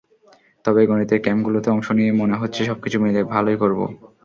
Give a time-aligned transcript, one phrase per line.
[0.65, 3.79] তবে গণিতের ক্যাম্পগুলোতে অংশ নিয়ে মনে হচ্ছে সবকিছু মিলে ভালোই করব।